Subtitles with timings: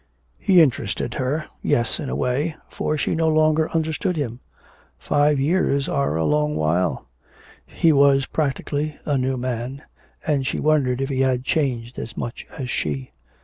[0.39, 4.39] He interested her, yes, in a way, for she no longer understood him.
[4.97, 7.05] Five years are a long while;
[7.67, 9.83] he was practically a new man;
[10.25, 13.11] and she wondered if he had changed as much as she.